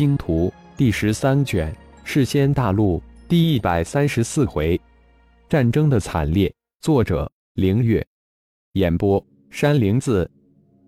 [0.00, 1.70] 星图》第十三卷，
[2.04, 4.80] 世仙大陆第一百三十四回，
[5.46, 6.50] 战争的惨烈。
[6.80, 8.02] 作者：凌月，
[8.72, 10.26] 演播：山灵子。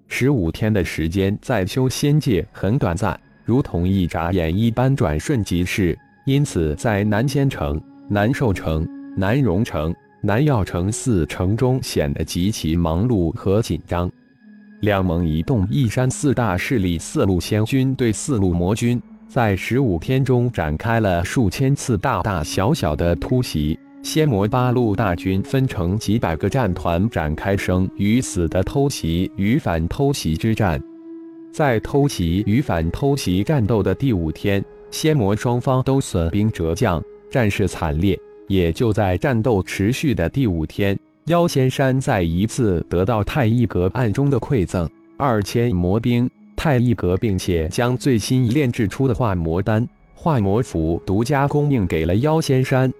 [0.08, 5.94] 十五天的时间在修仙界很短暂，如同一眨眼一般转瞬即逝。
[6.24, 14.10] 因此，在南仙城、南寿城、南荣城、南药城四城中显得极其忙碌和紧张。
[14.82, 23.78] 两盟一动一山四大势力四路仙军对四路魔军，在十五天中展开了数千次大大小小的突袭。
[24.02, 30.82] 仙魔八路大军分成几百个战团，展开生与死的偷袭与反偷袭之战。
[31.52, 38.18] 在偷袭与反偷袭战斗的第五天，仙魔双方都损兵折将，战事惨烈。
[38.48, 40.98] 也就在战斗持续的第五天。
[41.26, 52.92] 妖仙山再一次得到太一阁暗中的馈赠二千魔兵，太一阁并且将最新炼制出的化魔丹、化魔符独家供应给了妖仙山。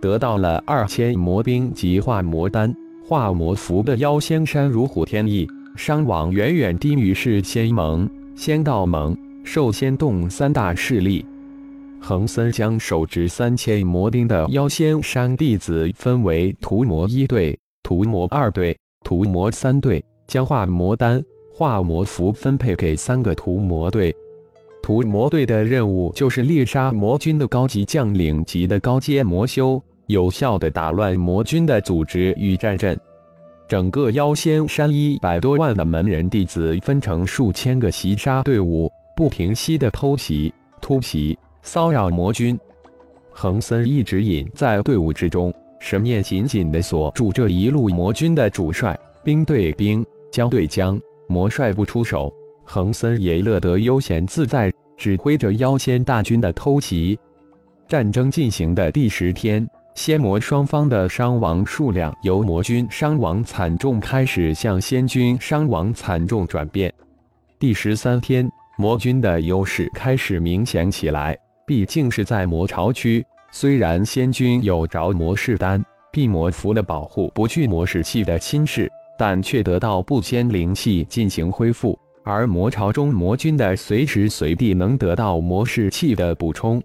[0.00, 2.74] 得到了二千魔兵及化魔丹、
[3.06, 9.14] 化魔符的妖仙山如虎添翼，伤亡远远低于是仙盟、仙道盟、
[9.44, 11.26] 兽仙洞三大势力。
[12.00, 21.22] 恒森将手执三千魔兵的妖仙山弟子分为屠魔一队、屠魔二队、屠魔三队，将化魔丹、
[21.54, 24.14] 化魔符分配给三个屠魔队。
[24.82, 32.98] 屠魔队的任务就是猎杀魔军的高级将领级的高阶魔修，有效的打乱魔军的组织与战阵。
[33.68, 41.38] 整个妖仙山一百多万的门人弟子分成数千个袭杀队伍，不停息的偷袭、突袭。
[41.62, 42.58] 骚扰魔军，
[43.30, 48.98] 恒森一直隐在队伍之中，神念紧紧地锁住这一路魔军的主帅。
[49.22, 52.32] 兵对兵，将对将，魔帅不出手，
[52.64, 57.18] 恒森也乐得悠闲自在，指挥着妖仙大军的偷袭。
[57.86, 66.92] 战争进行的第十天，仙魔双方的伤亡数量由魔军伤亡惨重开始向仙军伤亡惨重转变。
[67.58, 71.36] 第十三天，魔军的优势开始明显起来。
[71.70, 81.96] 毕竟是在魔巢区，虽然仙君有着魔士丹、辟魔符的保护，不惧魔士气的侵蚀，但却得到不仙灵气进行恢复。
[82.24, 86.82] 而魔巢中魔君的随时随地能得到魔士气的补充。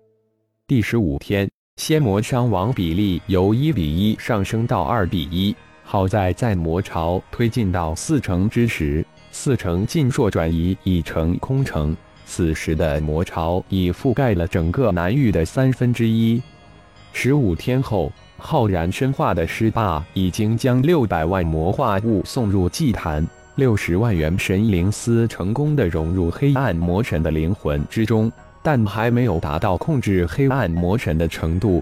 [0.68, 5.56] 第十五天，仙魔伤亡比例由一比一上升到二比一。
[5.81, 11.97] 好在在魔巢推进到四成之时，四成尽数转移已成空城。
[12.25, 16.41] 此时的魔巢已覆盖了整个南域的三分之一。
[17.13, 23.25] 十五天后，浩然深化的师霸已经将六百万魔化物送入祭坛，
[23.55, 28.29] 六十万元神灵丝成功的融入黑暗魔神的灵魂之中，
[28.61, 31.81] 但还没有达到控制黑暗魔神的程度。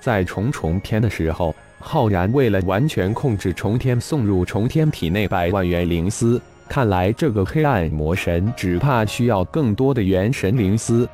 [0.00, 6.40] 在重重天的时候，浩然为了完全控制重天，送入重天体内百万元灵丝。
[6.68, 11.08] 看来这个黑暗魔神只怕需要更多的元神灵丝。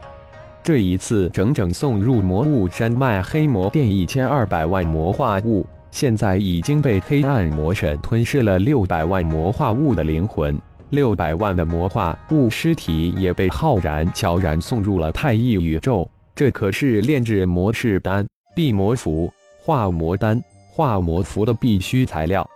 [0.62, 10.58] 这一次整整送入魔物山脉黑魔殿一千二百万魔化物，现在已经被黑暗魔神吞噬了六百万魔化物的灵魂，
[10.90, 16.08] 六百万的魔化物尸体也被浩然悄然送入了太一宇宙。
[16.34, 20.40] 这可是炼制魔士丹、辟魔符、化魔丹、
[20.70, 22.48] 化魔符的必须材料。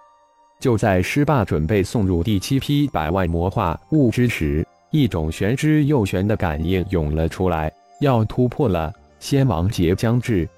[0.60, 7.70] 就在师霸准备送入第七批百万魔化物之时，一种玄之又玄的感应涌了出来，
[8.00, 8.92] 要突破了！
[9.18, 10.48] 仙王劫将至，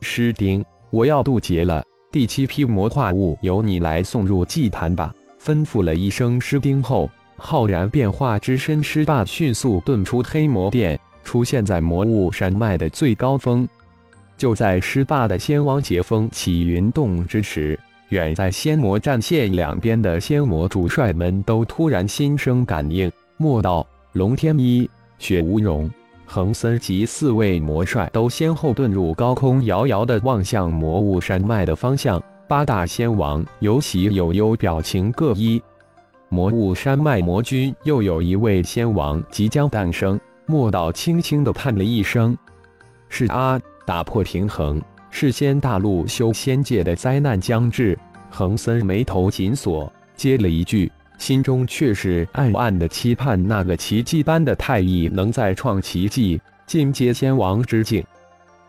[0.00, 1.82] 师丁，我要渡劫了！
[2.10, 5.14] 第七批魔化物由你来送入祭坛吧！
[5.42, 13.68] 吩咐了一声师丁后，浩然变化之身师霸迅速遁出黑魔殿，出现在魔物山脉的最高峰。
[14.36, 17.78] 就在师霸的仙王劫峰起云动之时。
[18.10, 24.88] 远在仙魔战线两边的仙魔主帅们都突然心生感应，莫道、龙天一、
[25.18, 25.90] 雪无容、
[26.24, 32.22] 恒森及四位魔帅都先后遁入高空，遥遥地望向魔物山脉的方向。
[32.46, 35.62] 八大仙王有喜有忧，表情各异。
[36.30, 40.18] 魔物山脉魔君又有一位仙王即将诞生。
[40.46, 42.34] 莫道轻轻地叹了一声
[43.10, 44.80] ：“是啊，打破平衡。”
[45.10, 47.98] 世仙大陆修仙界的灾难将至，
[48.30, 58.04] 恒森眉头紧锁，接了一句，心中却是暗暗的期盼那个奇迹般的太乙能再创奇迹，进阶仙王之境。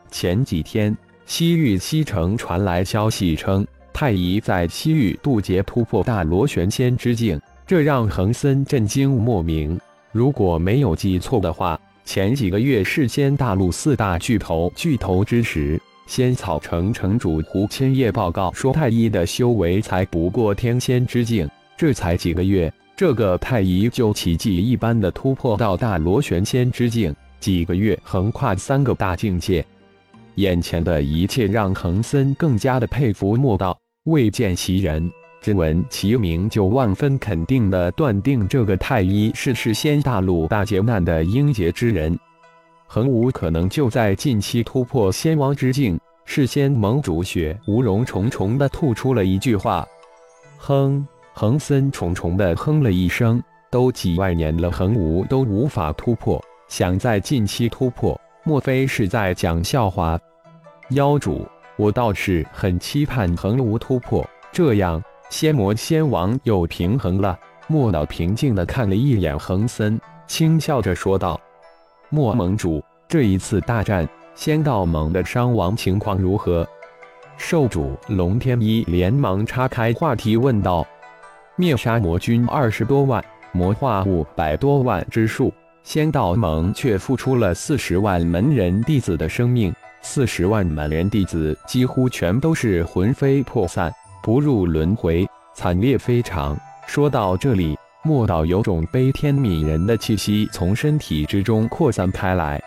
[0.10, 0.96] 前几天，
[1.26, 9.80] 西域西城传来消息称，太乙在西域渡劫突破大罗玄仙之境，这让恒森震惊莫名。
[10.12, 15.80] 如果没有记错的话，前几个月世间大陆四大巨头巨头之时，
[16.10, 21.48] 仙草城城主胡千叶报告说，太一的修为才不过天仙之境。
[21.78, 29.64] 这才几个月，这个太一就奇迹一般的突破到大罗玄仙之境，几个月横跨三个大境界。
[30.34, 35.12] 眼前的一切让恒森更加的佩服莫道，未见其人，
[35.42, 42.18] 只闻其名就万分肯定的断定这个太一是世仙大陆大劫难的英杰之人。
[42.92, 46.00] 恒武可能就在近期突破仙王之境。
[46.26, 49.88] 世仙盟主雪无容重重的吐出了一句话
[50.58, 53.40] ：“哼。”恒森重重的哼了一声。
[53.70, 60.20] 都几万年了，恒武都无法突破，想在近期突破，莫非是在讲笑话？
[60.90, 61.48] 妖主，
[61.78, 65.00] 我倒是很期盼恒武突破，这样
[65.30, 67.38] 仙魔仙王又平衡了。
[67.68, 71.40] 莫老平静的看了一眼恒森，轻笑着说道
[72.10, 76.68] ：“莫盟主，这一次大战，仙道盟的伤亡情况如何？”
[77.38, 80.86] 兽主龙天一连忙岔开话题问道
[81.56, 85.54] ：“灭杀魔军二十多万，魔化五百多万之数，
[85.84, 96.58] 仙道盟却付出了四十万门人弟子的生命。”四十万满人弟子几乎全都是魂飞魄散，不入轮回，惨烈非常。
[96.88, 102.62] 说到这里，莫道有种悲天悯人的气息从身体之中扩散开来。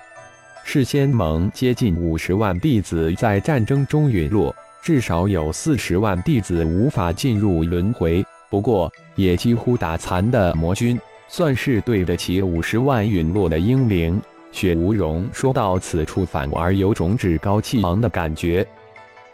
[0.62, 8.25] 世仙盟接近五十万弟子在战争中陨落，至少有四十万弟子无法进入轮回。
[8.50, 14.20] 不过，也几乎打残的魔军，算是对得起五十万陨落的英灵。
[14.52, 18.67] 雪无容说到此处，反而有种趾高气昂的感觉。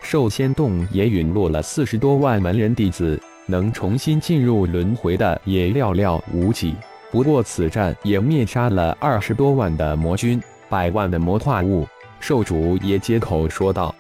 [0.01, 6.77] 兽仙洞也陨落了四十多万门人弟子，能重新进入轮回的也寥寥无几。
[7.11, 11.85] 不过此战也灭杀了二十多万的魔军，百万的魔化物。
[12.21, 13.93] 兽主也接口说道：“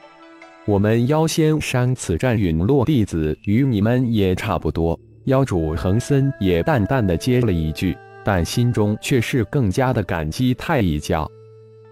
[0.65, 4.97] 我们妖仙山此战陨落弟子与你们也差不多。”
[5.27, 7.97] 妖主恒森也淡淡的接了一句。
[8.25, 11.27] 但心中却是更加的感激太乙教。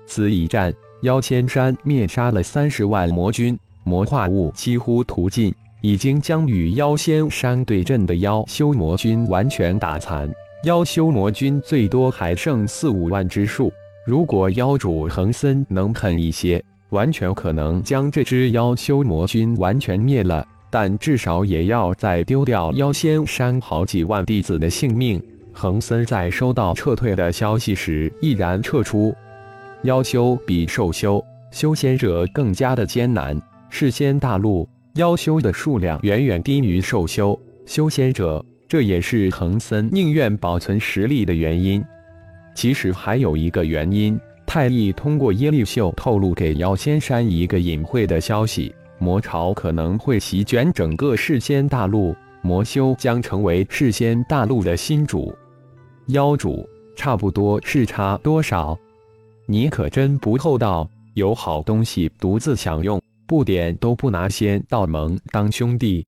[0.06, 0.70] 此一战，
[1.00, 5.54] 妖仙山灭杀了三十万魔军，魔化物几乎屠尽，
[5.86, 10.28] 已经将与妖仙山对阵的妖修魔军完全打残。
[10.64, 13.72] 妖修魔军最多还剩四五万之数。
[14.04, 20.44] 如果妖主恒森能狠一些，完全可能将这支妖修魔军完全灭了。
[20.70, 25.22] 但至少也要再丢掉妖仙山好几万弟子的性命。
[25.52, 29.14] 恒森在收到撤退的消息时，毅然撤出。
[29.84, 33.40] 妖修比兽修修仙者更加的艰难。
[33.70, 41.84] 世仙大陆妖修的数量远远低于兽修修仙者，这也是恒森宁愿保存实力的原因。
[42.54, 55.34] 其实还有一个原因，太一通过耶律秀透露给妖仙山一个隐晦的消息：魔潮可能会席卷整个世仙大陆，魔修将成为世仙大陆的新主。
[56.06, 56.66] 妖主
[56.96, 58.78] 差不多是差多少？
[59.44, 60.88] 你可真不厚道！
[61.12, 66.06] 有好东西独自享用，不点都不拿仙道盟当兄弟。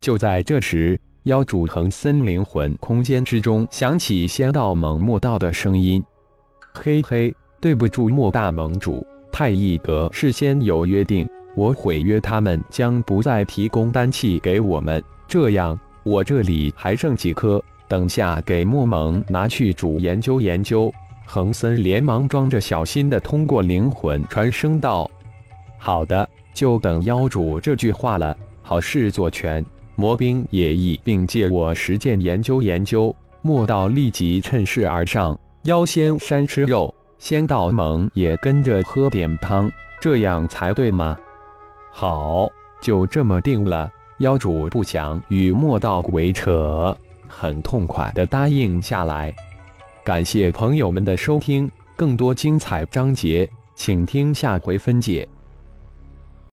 [0.00, 6.02] 就在这时，妖主恒森灵魂空间之中响起仙道盟莫道的声音
[6.74, 15.02] ：“嘿嘿，对不住莫大盟主，太一阁事先有约定，我毁约他们将不再提供丹气给我们。
[15.26, 20.92] 这样，我这里还剩几颗。”等下给莫蒙拿去煮研究研究。
[21.26, 25.08] 恒森连忙装着小心的通过灵魂传声道
[25.78, 28.34] ：“好的，就等妖主这句话了。
[28.62, 29.62] 好事做全，
[29.96, 39.70] 魔兵也一并借我实践研究研究。”莫道立即趁势而上，妖仙山吃肉，仙道盟也跟着喝点汤，
[40.00, 41.14] 这样才对吗？
[41.92, 42.48] 好，
[42.80, 43.92] 就这么定了。
[44.20, 46.96] 妖主不想与莫道鬼扯。
[47.28, 49.34] 很痛快的答应下来，
[50.02, 55.28] 感谢朋友们的收听，更多精彩章节，请听下回分解。